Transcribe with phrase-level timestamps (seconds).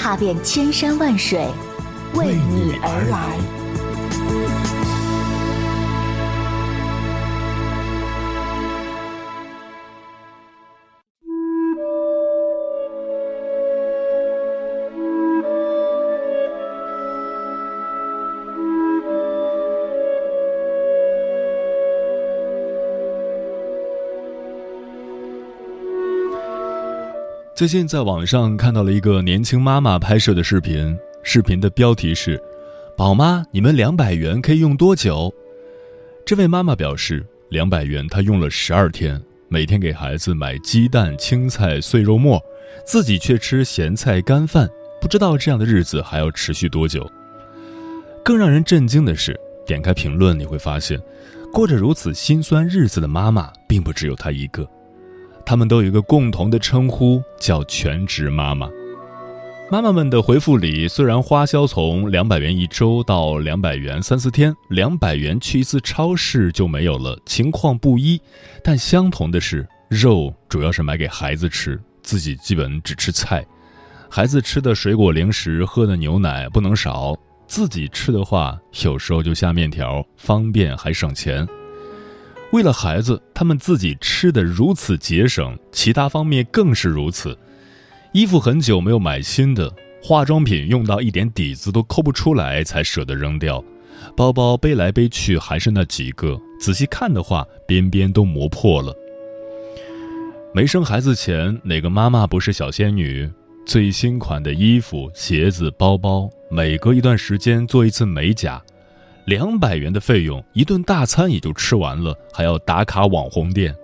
[0.00, 1.46] 踏遍千山万水，
[2.14, 4.69] 为你而来。
[27.60, 32.42] 最近在网上看到了一个年轻妈妈拍摄的视频，视频的标题是
[32.96, 35.30] “宝妈，你们两百元可以用多久？”
[36.24, 42.42] 这位妈妈表示，两百元她用了十二天，每天给孩子买鸡蛋、青菜、碎肉末，
[42.86, 44.66] 自己却吃咸菜干饭，
[44.98, 47.06] 不知道这样的日子还要持续多久。
[48.24, 50.98] 更让人震惊的是，点开评论你会发现，
[51.52, 54.66] 过着如此心酸日子的妈妈并不只有她一个。
[55.44, 58.68] 他们都有一个共同的称呼，叫全职妈妈。
[59.70, 68.20] 妈妈们的回复里，虽然花销从两百元一周到两百元三四天，两百元去一次超市就没有了，情况不一，
[68.64, 73.46] 但相同的是，肉主要是买给孩子吃，自己基本只吃菜。
[74.08, 77.16] 孩子吃的水果、零食、喝的牛奶不能少，
[77.46, 81.46] 自己吃的话，有时候就下面条，方便还省钱。
[82.52, 87.36] 为了孩子，他们自己吃的如此节省，其他方面更是如此。
[88.12, 93.62] 衣服很久没有买新的，化妆品用到一点底子都抠不出来才舍得扔掉，
[94.16, 98.92] 包包背来背去还是那几个，仔细看的话边边都磨破了。
[100.52, 103.30] 没生孩子前，哪个妈妈不是小仙女？
[103.64, 108.60] 最新款的衣服、鞋子、包包，每隔一段时间做一次美甲。
[109.26, 113.74] 两百元的费用，一顿大餐也就吃完了，还要打卡网红店。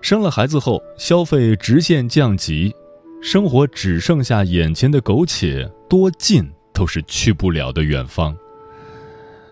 [0.00, 2.74] 生了孩子后，消费直线降级，
[3.22, 8.36] 生活只剩下眼前的苟且，多近都是去不了的远方。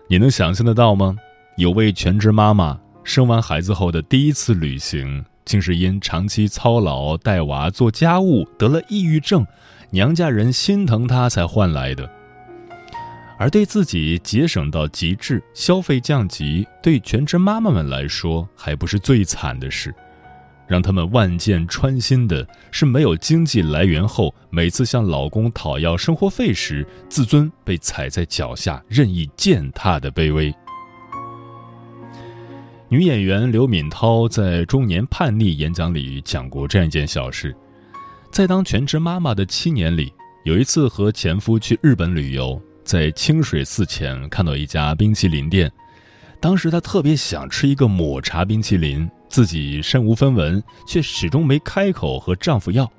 [0.07, 1.15] 你能想象得到吗？
[1.57, 9.45] 有位全职妈妈生完孩子后的第一次旅行，竟是因长期操劳带娃做家务得了抑郁症，
[9.89, 12.09] 娘家人心疼她才换来的。
[13.37, 19.93] 而对自己节省到极致、消费降级，对全职妈妈们来说还不是最惨的事。
[20.67, 30.51] 让他们万箭穿心的是，没有经济来源后，每次向老公讨要生活费时，自尊被踩在脚下，任意践踏的卑微。
[32.87, 37.55] 女演员刘敏涛在中年叛逆演讲里讲过这样一件小事：
[38.31, 40.11] 在当全职妈妈的七年里，
[40.45, 42.59] 有一次和前夫去日本旅游。
[42.85, 45.69] 在清水寺前看到一家冰淇淋店，
[46.39, 52.89] 当时她特别想吃一个抹茶冰淇淋，自己身无分文，却始终没开口和丈夫要。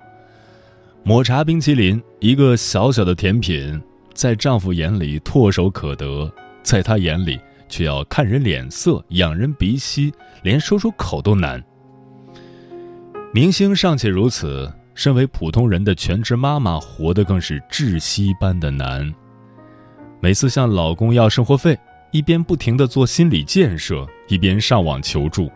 [1.04, 3.80] 抹茶冰淇淋一个小小的甜品，
[4.12, 6.28] 在丈夫眼里唾手可得，
[6.64, 11.62] 在她眼里却要看人脸色、仰人鼻息，连说出口都难。
[13.32, 19.14] 明星尚且如此，身为普通人的全职妈妈，活得更是窒息般的难。
[20.26, 21.78] 每次向老公要生活费，
[22.10, 25.48] 一边不停地做心理建设，一边上网求助，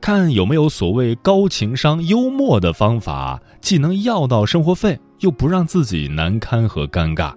[0.00, 7.34] 看有没有所谓高情商、幽默的方法，既能要到生活费，又不让自己难堪和尴尬。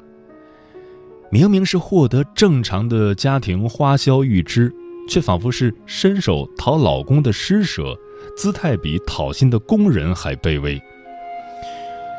[1.30, 4.74] 明明是获得正常的家庭花销预支，
[5.10, 7.94] 却仿佛是伸手讨老公的施舍，
[8.38, 10.82] 姿态比讨薪的工人还卑微。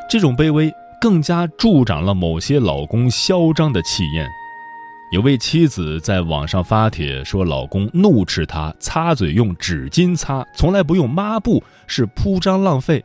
[0.07, 4.29] 这种卑微更加助长了某些老公嚣张的气焰。
[5.11, 13.05] 有位妻子在网上发帖说，老公怒斥她擦嘴用纸巾擦，从来不用抹布，是铺张浪费。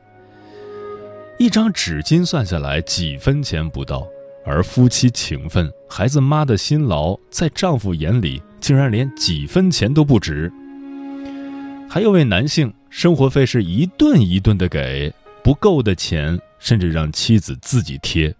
[1.39, 4.07] 一张纸巾算下来几分钱不到，
[4.45, 10.51] 而夫妻情分、孩子妈的辛劳，在丈夫眼里竟然连几分钱都不值。
[11.89, 15.11] 还有位男性，生活费是一顿一顿的给，
[15.43, 18.33] 不够的钱甚至让妻子自己贴。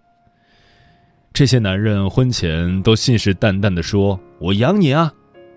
[1.36, 5.12] 这些男人婚前都信誓旦旦地说：“我养你啊”，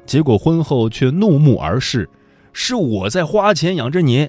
[0.05, 2.09] 结果婚后却怒目而视
[2.51, 4.27] ：“是我在花钱养着你。”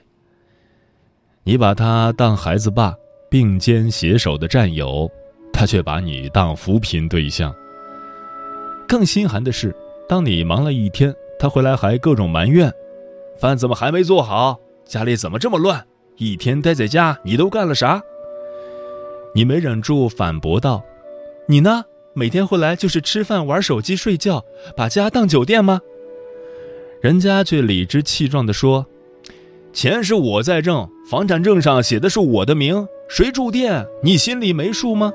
[1.43, 2.95] 你把他当孩子爸，
[3.29, 5.11] 并肩携手的战友，
[5.53, 7.53] 他却把你当扶贫对象。
[8.87, 9.75] 更心寒的是，
[10.09, 12.73] 当你忙了一天，他回来还各种埋怨：
[13.41, 14.57] 饭怎么还没做好？
[14.85, 15.85] 家里怎么这么乱？
[16.17, 18.01] 一天待在家，你都干了啥？
[19.35, 20.81] 你没忍住反驳道
[21.47, 21.85] ：“你呢？
[22.13, 24.45] 每天回来就是吃饭、玩手机、睡觉，
[24.77, 25.81] 把家当酒店吗？”
[27.01, 28.87] 人家却理直气壮地说
[29.73, 33.87] ：“钱是我在挣，房产证上写的是我的名，谁住店？
[34.03, 35.13] 你心里没数吗？”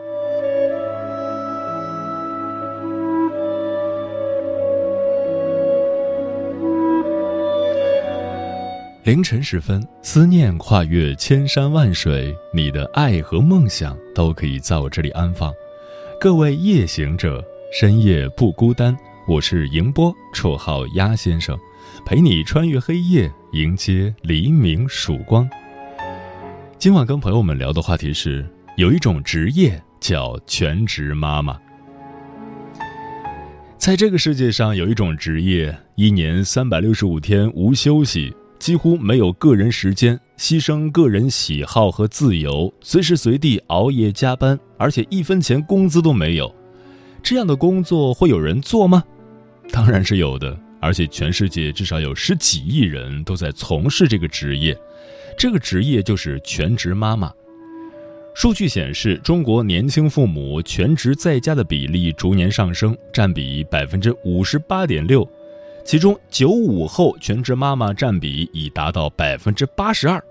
[9.04, 15.54] 凌晨时分，思念跨越千山万水，你的爱和梦想都可以在我这里安放。
[16.19, 18.97] 各位夜行者，深夜不孤单，
[19.27, 21.57] 我是迎波，绰号鸭先生。
[22.06, 25.47] 陪你穿越黑夜，迎接黎明曙光。
[26.79, 28.47] 今晚跟朋友们聊的话题是：
[28.77, 31.59] 有一种职业叫全职妈妈。
[33.77, 46.54] 在这个世界上，有一种职业，一年三百六十五天无休息，几乎没有个人时间，牺牲个人喜好和自由，随时随地熬夜加班，而且一分钱工资都没有。
[47.24, 49.04] 这样的工作会有人做吗？
[49.72, 50.57] 当然是有的。
[50.81, 54.77] 而且全世界至少有十几亿人都在从事这个职业，
[55.36, 57.31] 这个职业就是全职妈妈。
[58.36, 65.28] 数据显示，中国年轻父母全职在家的比例逐年上升，占比百分之五十八点六，
[65.83, 70.24] 其中九五后全职妈妈占比已达到百分之八十二。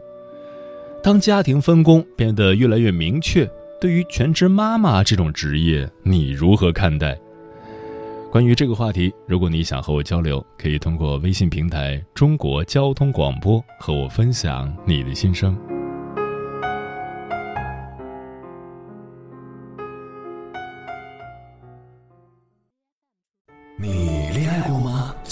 [1.02, 3.50] 当家庭分工变得越来越明确，
[3.84, 7.14] 对于全职妈妈这种职业，你如何看待？
[8.32, 15.54] 关于这个话题，如果你想和我交流，可以通过微信平台“中国交通广播”和我分享你的心声。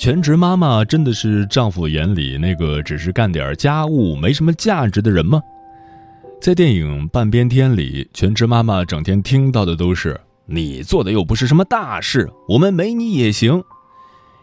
[0.00, 5.42] 全职妈妈真的是丈夫眼里那个只是干点家务没什么价值的人吗？
[6.40, 10.18] 在电影《半边天》里，全职妈妈整天听到的都是
[10.48, 13.62] “你做的又不是什么大事，我们没你也行”。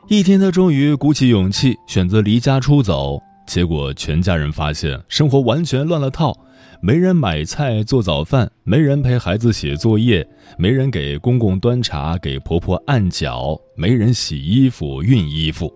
[0.08, 6.38] 一天，她终于鼓起勇气选择离家出走，结果全家人发现生活完全乱了套。
[6.80, 10.28] 没人买菜做早饭，没人陪孩子写作业，
[10.58, 15.74] 没人给公公端茶，给婆婆按脚，没人洗衣服、熨衣服。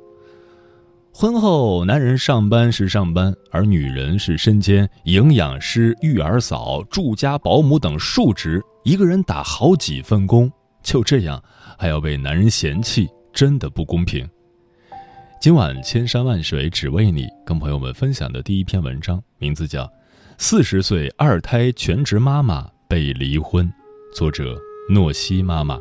[1.14, 10.52] 婚后，男人上班是上班，而女人是身兼营养师、育儿嫂、住家保姆等数职，一个人打好几份工，
[10.84, 11.44] 就这样
[11.78, 14.28] 还要被男人嫌弃，真的不公平。
[15.42, 19.92] 今晚千山万水只为你，跟朋友们分享的第一篇文章，名字叫。
[20.44, 23.72] 四十岁二胎全职妈妈被离婚，
[24.12, 25.80] 作者诺西妈妈。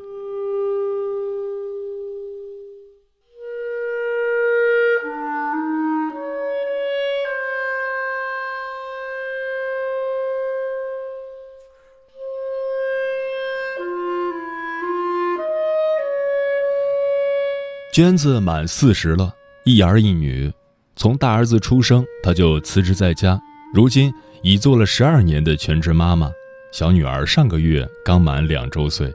[17.95, 20.52] 娟子满四十了，一儿一女，
[20.97, 23.40] 从大儿子出生，她就辞职在家，
[23.73, 24.12] 如今。
[24.43, 26.33] 已做了十二年的全职妈妈，
[26.73, 29.12] 小女儿上个月刚满两周岁。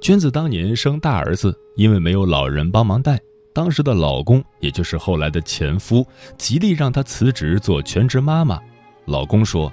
[0.00, 3.20] 娟子当年生大儿子，因为没有老人帮忙带，
[3.52, 6.06] 当时的老公，也就是后来的前夫，
[6.38, 8.58] 极力让她辞职做全职妈妈。
[9.04, 9.70] 老公说：“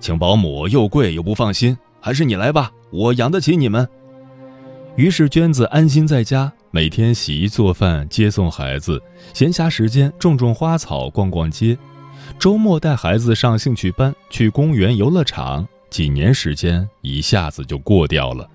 [0.00, 3.88] 请保姆又贵又不放心，还是你来吧，我养得起你们。”
[4.98, 9.00] 于是娟子安心在家，每天洗衣做饭、接送孩子，
[9.32, 11.78] 闲暇时间种种花草、逛逛街。
[12.38, 18.48] 周末带孩子上兴趣班，去公园、游乐场，几年时间一下子就过掉了。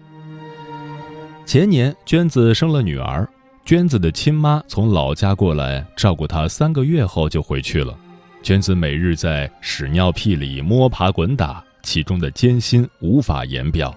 [1.45, 3.27] 前年，娟子生了女儿，
[3.63, 7.95] 娟子的亲妈从老家过来照顾她三个月后就回去了。
[8.41, 13.93] 娟子每日在屎尿屁里摸爬滚打，其中的艰辛无法言表。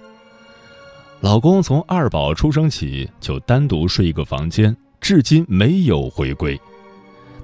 [1.20, 6.58] 老公从二宝出生起就单独睡一个房间，至今没有回归。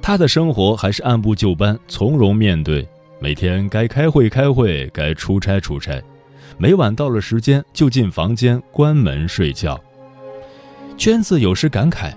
[0.07, 2.87] 他的生活还是按部就班，从容面对，
[3.19, 5.99] 每天该开会开会，该出差出差，
[6.59, 9.83] 每晚到了时间就进房间关门睡觉。
[10.99, 12.13] 娟子有时感慨，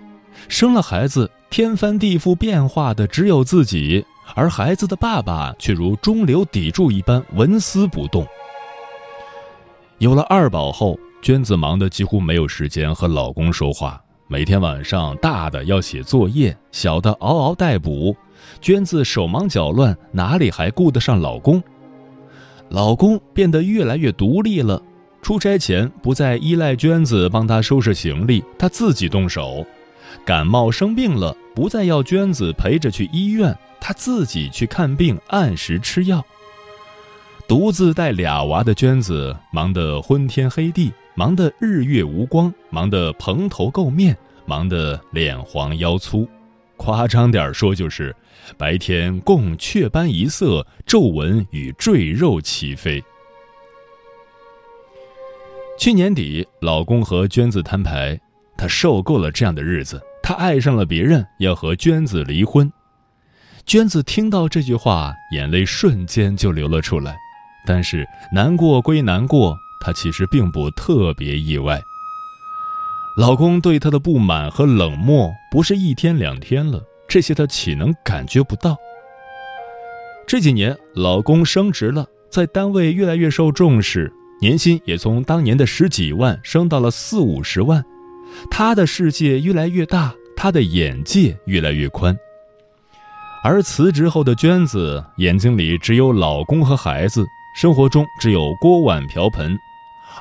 [0.49, 8.27] 生了孩子，天翻地覆变化的只有自己，而孩子的爸爸却如中流砥柱一般纹丝不动。
[9.99, 10.99] 有了二宝后。
[11.19, 18.13] 娟子忙得几乎没有时间和老公说话，每天晚上大的要写作业，小的嗷嗷待哺，
[18.59, 21.63] 娟子手忙脚乱，哪里还顾得上老公？
[22.67, 24.81] 老公变得越来越独立了，
[25.21, 29.65] 出差前不再依赖娟子帮他收拾行李，他自己动手；
[30.25, 36.21] 感冒生病了，不再要娟子陪着去医院，他自己去看病，按时吃药。
[37.47, 40.91] 独自带俩娃的娟子忙得昏天黑地。
[41.17, 46.29] 忙得日月无光，忙得蓬头垢面，忙得脸黄腰粗，
[46.75, 48.15] 夸张点说就是
[48.55, 53.03] 白天供雀斑一色，皱纹与赘肉齐飞。
[55.79, 58.19] 去年底，老公和娟子摊牌，
[58.55, 62.71] 他受够了这样的日子，他爱上了别人，要和娟子离婚。
[63.65, 67.17] 娟子听到这句话，眼泪瞬间就流了出来，
[67.65, 69.57] 但是难过归难过。
[69.79, 71.81] 她其实并不特别意外。
[73.17, 78.77] 老公对她的不满和冷漠不是一天两天了，这些她岂能感觉不到？
[80.27, 87.83] 这几年，老公升职了，在单位越来越受重视，年薪也从当年的十几万升到了四五十万，
[88.51, 92.15] 她的世界越来越大，她的眼界越来越宽。
[93.43, 99.57] 而辞职后的娟子眼睛里只有老公和孩子，生活中只有锅碗瓢盆。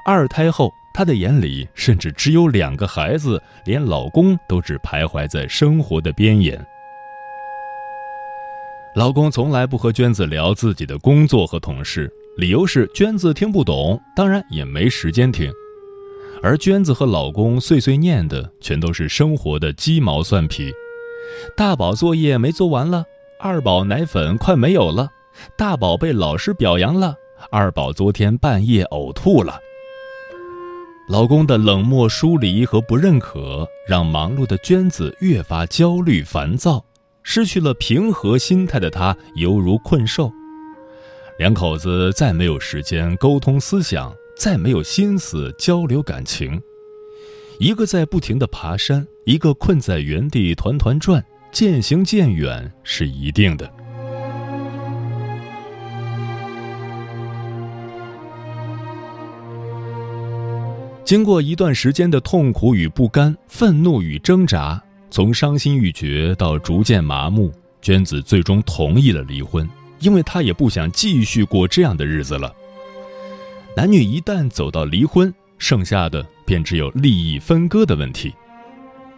[0.04, 6.64] 二胎后，她的眼里甚至只有两个孩子，连老公都只徘徊在生活的边缘。
[8.94, 15.52] 老公从来不和娟子聊自己的工作和同事，理由是娟子听不懂，当然也没时间听。
[16.42, 20.72] 而娟子和老公碎碎念的全都是生活的鸡毛蒜皮：
[21.56, 23.04] 大宝作业没做完了，
[23.38, 25.10] 二宝奶粉快没有了，
[25.58, 27.14] 大宝被老师表扬了，
[27.50, 29.58] 二宝昨天半夜呕吐了。
[31.08, 36.84] 老公的冷漠疏离和不认可，让忙碌的娟子越发焦虑烦躁，
[37.22, 40.32] 失去了平和心态的她犹如困兽。
[41.38, 46.60] 两口子再没有时间沟通思想，再没有心思交流感情，
[47.60, 53.72] 一个在不停的爬山，一个困在原地团团转，渐行渐远是一定的。
[61.06, 69.70] 经过一段时间的痛苦与不甘、愤怒与挣扎，从伤心欲绝到逐渐麻木，娟子最终同意了离婚，
[70.00, 72.52] 因为她也不想继续过这样的日子了。
[73.76, 78.34] 男女一旦走到离婚，剩下的便只有利益分割的问题。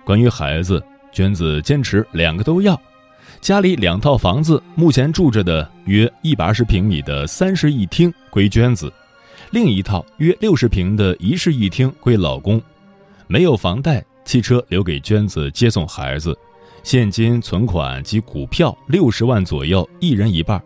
[0.04, 2.78] 关于孩子，娟子坚持两个都要，
[3.40, 8.92] 家里两套房子，目前住着的约一百二十平米的三室一厅归娟子。
[9.50, 12.60] 另一套约六十平的一室一厅归老公，
[13.26, 16.36] 没有房贷，汽车留给娟子接送孩子，
[16.82, 20.62] 现金存款及股票六十万左右，一人一半。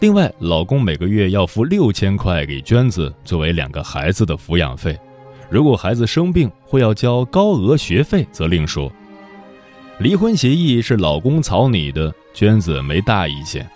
[0.00, 4.98] 另外，老公每个月要付六千块给娟子作为两个孩子的抚养费，
[5.50, 8.90] 如果孩子生病或要交高额学费则另说。
[9.98, 13.68] 离婚协议是老公草拟的，娟子没大意见，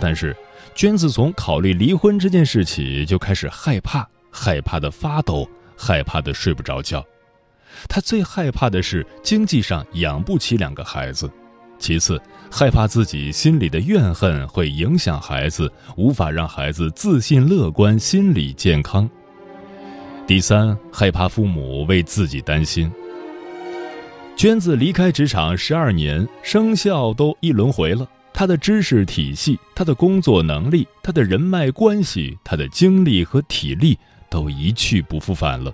[0.00, 0.36] 但是。
[0.76, 7.02] 娟子从考虑离婚这件事起就开始害怕，害怕的发抖，害怕的睡不着觉。
[7.88, 11.30] 她最害怕的是经济上养不起两个孩子，
[11.78, 19.08] 其次害怕自己心里的怨恨会影响孩子，无法让孩子自信乐观，心理健康。
[20.26, 22.92] 第三，害怕父母为自己担心。
[24.36, 28.06] 娟子离开职场十二年，生肖都一轮回了。
[28.38, 35.72] 他的知识体系、他的工作能力、他的人脉关系、他的精力和体力都一去不复返了。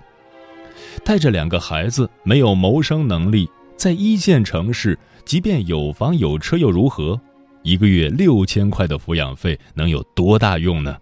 [1.03, 7.19] 带着两个孩子，没有谋生能力，在一线城市，即便有房有车又如何？
[7.63, 10.95] 一个月六千块的抚养费能有多大用呢？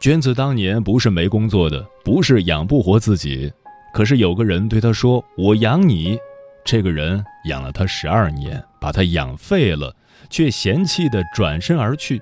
[0.00, 3.52] 娟子当年不是没工作的，不是养不活自己，
[3.92, 6.18] 可是有个人对她说：“我养你。”
[6.64, 9.94] 这个人养了她十二年，把她养废了，
[10.34, 12.20] 却嫌弃的转身而去。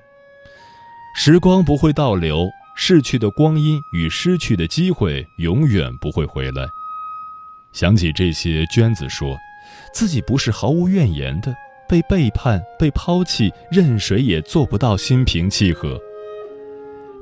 [1.15, 6.67] 时光不会倒流，逝去的光阴与失去的机会永远不会回来。
[7.71, 9.35] 想起这些，娟子说
[9.95, 11.55] ：“自己不是毫无怨言的，
[11.89, 15.99] 被背叛、被抛弃，任谁也做不到心平气和。”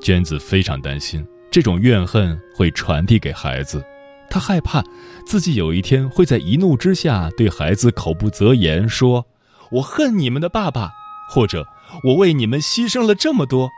[0.04, 3.82] 娟子非常担心这种怨恨会传递给孩子，
[4.28, 4.84] 她害怕
[5.26, 9.26] 自己有一天会在一怒之下对孩子口不择言，说
[9.72, 10.92] ：“我恨你们的爸爸，
[11.30, 11.66] 或者
[12.04, 13.70] 我为你们牺牲了这么多。”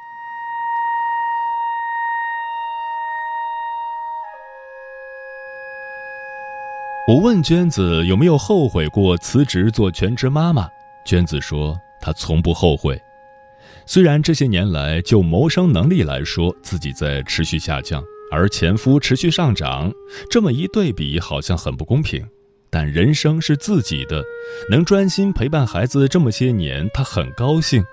[7.06, 10.68] 我问娟子有没有后悔过辞职做全职妈妈，
[11.04, 13.00] 娟子说她从不后悔。
[13.84, 19.92] 虽然这些年来就谋生能力来说，自己在持续下降，而前夫持续上涨，
[20.30, 22.26] 这么一对比好像很不公平。
[22.74, 24.20] 但人生是自己的，
[24.68, 27.84] 能专心陪伴孩子这么些年，他很高兴。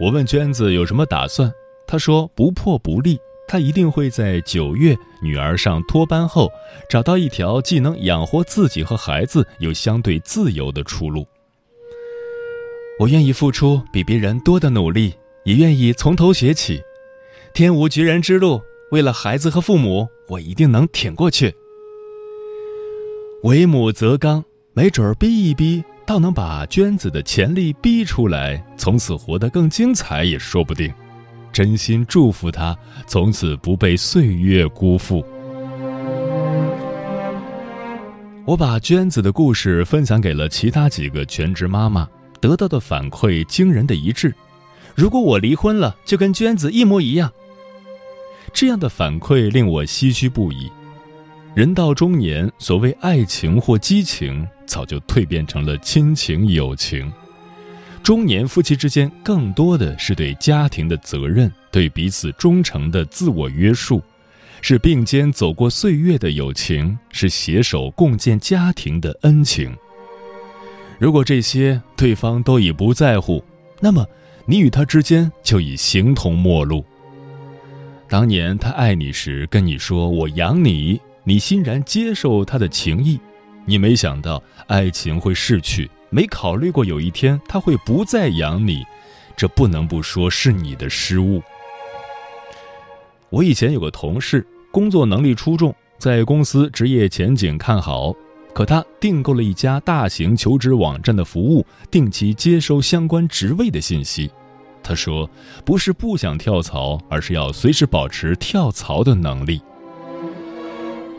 [0.00, 1.52] 我问娟子有什么打算，
[1.86, 6.50] 她说不破不立，她一定会在九月女儿上托班后，
[6.88, 11.24] 找到一条既能养活自己和孩子，又相对自由的出路。
[12.98, 16.82] 我愿意付出比别人多的努力，也愿意从头学起。
[17.54, 18.60] 天无绝人之路，
[18.90, 21.54] 为了孩子和父母，我一定能挺过去。
[23.42, 24.44] 为母则刚，
[24.74, 30.92] 没准儿逼一逼，倒能把娟子的潜力逼出来，从此活得更精彩也说不定。
[31.50, 35.24] 真心祝福她，从此不被岁月辜负。
[38.44, 42.06] 我把娟子的故事分享给了其他几个全职妈妈。
[42.40, 44.34] 得到的反馈惊人的一致，
[44.94, 47.30] 如果我离婚了，就跟娟子一模一样。
[48.52, 50.70] 这样的反馈令我唏嘘不已。
[51.52, 57.12] 人到中年，所谓爱情或激情，早就蜕变成了亲情、友情。
[58.04, 64.00] 中年夫妻之间，更多的是对家庭的责任，对彼此忠诚的自我约束，
[64.62, 69.76] 是并肩走过岁月的友情，是携手共建家庭的恩情。
[71.00, 73.42] 如果这些对方都已不在乎，
[73.80, 74.06] 那么
[74.46, 76.84] 你与他之间就已形同陌路。
[78.08, 83.20] 当年他爱你时跟你说“我养你”，你欣然接受他的情谊，
[83.64, 88.84] 你没想到爱情会逝去，没考虑过有一天他会不再养你，
[89.36, 91.42] 这不能不说是你的失误。
[93.28, 98.14] 我以前有个同事，工作能力出众，在公司职业前景看好。
[98.52, 104.28] 可他订购了一家大型求职网站的服务，定期接收相关职位的信息。
[104.82, 105.30] 他说
[105.64, 109.62] ：“不是不想跳槽，而是要随时保持跳槽的能力。”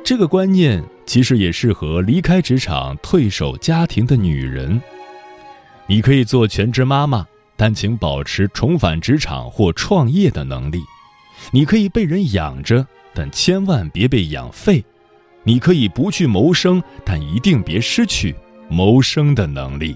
[0.03, 4.81] 这个观念其实也适合离开职场、退守家庭的女人。
[5.87, 10.81] 你可以做全职妈妈，但请保持重返职场或创业的能力。
[11.51, 14.83] 你可以被人养着，但千万别被养废。
[15.43, 18.35] 你可以不去谋生，但一定别失去
[18.69, 19.95] 谋生的能力。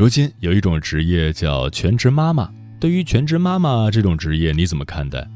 [0.00, 5.28] 如今有一种职业叫全职妈妈，对于全职妈妈这种职业，你怎么看待？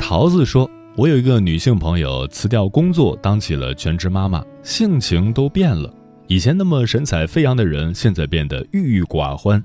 [0.00, 5.92] 桃子说：“我有一个女性朋友辞掉工作，当起了全职妈妈，性情都变了。
[6.26, 9.62] 以前那么神采飞扬的人，现在变得郁郁寡欢。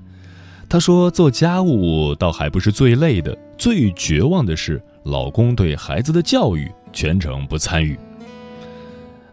[0.68, 7.98] 她说，做家务倒还不是最累的，最绝望的是老公对孩子的教育全程不参与。”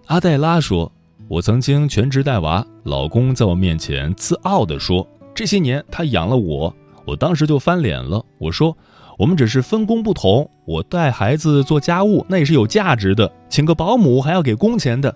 [0.07, 0.89] 阿黛拉说
[1.29, 8.21] ：“我曾经全职带娃，老公在我面前自傲地说，这些年他养了我，我当时就翻脸了。
[8.37, 8.75] 我说。”
[9.19, 15.13] 我们只是分工不同，我带孩子做家务那也是有价值的，请个保姆还要给工钱的。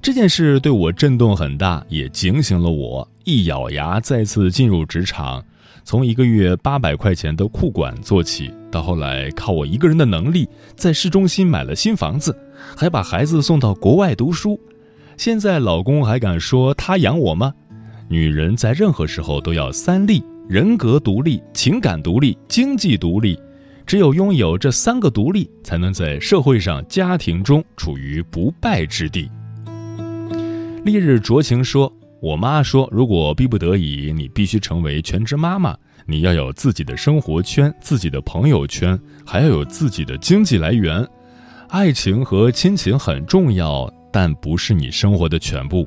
[0.00, 3.06] 这件事对我震动很大，也警醒了我。
[3.24, 5.44] 一咬牙再次进入职场，
[5.84, 12.34] 从一个月八百块钱的库管做起，到后来靠我一个人的能力，在市中心买了新房子，
[12.74, 14.58] 还把孩子送到国外读书。
[15.20, 17.52] 现在老公还敢说他养我吗？
[18.08, 23.38] 女人在任何时候都要三立：人格独立、情感独立、经济独立。
[23.84, 29.30] 只有拥有这三个独立，才能在社会上、家庭中处于不败之地。
[30.86, 31.92] 烈日酌情说。
[32.22, 35.76] 我妈说：“如果逼不得已，你必须成为全职妈妈。
[36.06, 41.06] 你要有自己的生活圈、自己的朋友圈，还要有自己的经济来源。
[41.68, 45.86] 爱情和亲情很重要，但不是你生活的全部。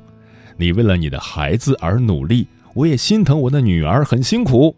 [0.57, 4.75] 你为了你的孩子而努力，我也心疼我的女儿很辛苦。”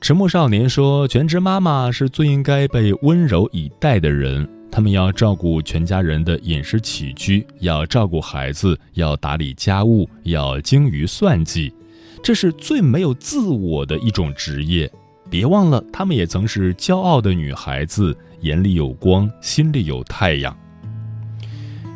[0.00, 11.74] 迟暮少年说：“全职妈妈是最应该被温柔以待的人。”他们要照顾全家人的饮食起居，要照顾孩子，要打理家务，要精于算计，
[12.22, 14.88] 这是最没有自我的一种职业。
[15.28, 20.56] 别忘了，她们也曾是骄傲的女孩子，眼里有光，心里有太阳。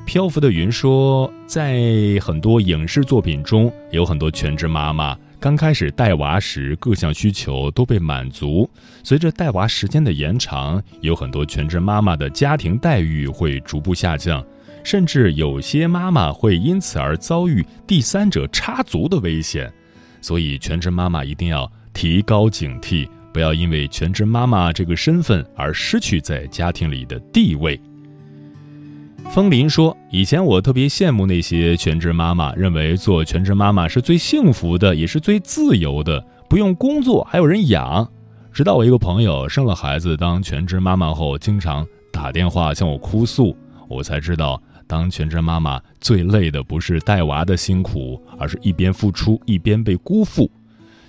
[0.05, 1.81] 漂浮的云说，在
[2.21, 5.17] 很多影视作品中，有很多全职妈妈。
[5.41, 8.69] 刚开始带娃时，各项需求都被满足。
[9.03, 14.45] 随着带娃时间的延长，有很多全职妈妈的家庭待遇会逐步下降，
[14.85, 19.73] 甚至有些妈妈会因此而遭遇第三者插足的危险。
[20.21, 27.81] 所以，全职妈妈一定要提高警惕，不要因为全职妈妈这个身份而失去在家庭里的地位。
[29.31, 38.09] 风林说：“以前我特别羡慕那些全职妈妈，认为做全职妈妈是最幸福的，也是最自由的，不用工作还有人养。
[38.53, 43.57] 直到我一个朋友生了孩子当全职妈妈后，经常打电话向我哭诉，
[43.89, 50.49] 我才知道，当全职妈妈最累的不是带娃的辛苦，而是一边付出一边被辜负。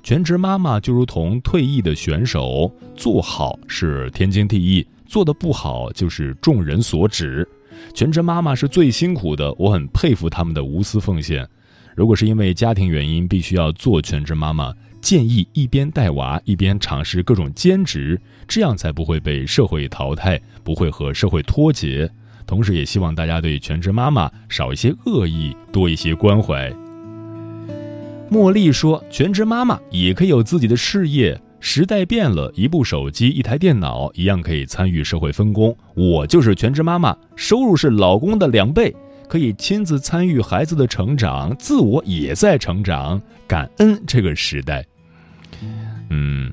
[0.01, 7.47] 全职妈妈就如同退役的选手，做好是天经地义，做的不好就是众人所指。”
[7.93, 11.47] 全职妈妈是最辛苦的，我很佩服他们的无私奉献。
[11.95, 22.09] 如果是因为家庭原因必须要做全职妈妈，建议一边带娃一边尝试各种兼职，这样才不会被社会淘汰，不会和社会脱节。
[22.45, 26.69] 同时，也希望大家对全职妈妈少一些恶意，多一些关怀。
[28.29, 35.75] 茉莉说：“全职妈妈也可以有自己的事业。”时代变了，一部手机、一台电脑一样可以参与社会分工。
[35.95, 38.95] 我就是全职妈妈，收入是老公的两倍，
[39.27, 43.21] 可以亲自参与孩子的成长，自我也在成长。
[43.47, 44.85] 感恩这个时代。
[46.09, 46.51] 嗯，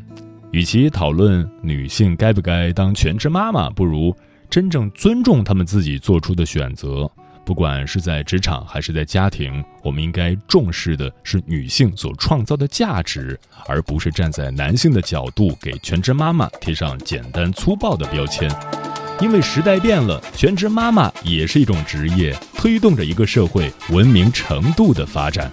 [0.51, 4.15] 与其讨论女性该不该当全职妈妈，不如
[4.49, 7.11] 真正尊重她们自己做出的选择。
[7.45, 18.51] 不管是在职场还是在家庭，我们应该重视的是女性所创造的价值，而不是站在男性的角度给全职妈妈贴上简单粗暴的标签。
[19.21, 25.51] 因为时代变了，全职妈妈也是一种职业，推动着一个社会文明程度的发展。